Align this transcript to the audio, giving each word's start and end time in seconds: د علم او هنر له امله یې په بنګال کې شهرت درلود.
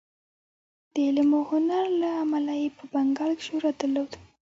د 0.93 0.95
علم 1.07 1.29
او 1.37 1.43
هنر 1.51 1.83
له 2.01 2.09
امله 2.23 2.53
یې 2.61 2.69
په 2.77 2.83
بنګال 2.93 3.31
کې 3.37 3.43
شهرت 3.47 3.75
درلود. 3.81 4.11